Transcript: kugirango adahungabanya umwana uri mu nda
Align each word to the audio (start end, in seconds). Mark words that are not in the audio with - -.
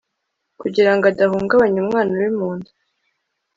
kugirango 0.61 1.05
adahungabanya 1.11 1.77
umwana 1.83 2.09
uri 2.17 2.29
mu 2.37 2.49
nda 2.57 2.71